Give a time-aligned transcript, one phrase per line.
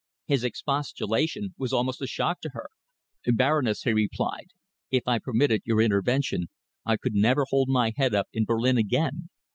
[0.25, 2.69] His expostulation was almost a shock to her.
[3.23, 4.47] "Baroness," he replied,
[4.89, 6.47] "if I permitted your intervention,
[6.83, 9.29] I could never hold my head up in Berlin again!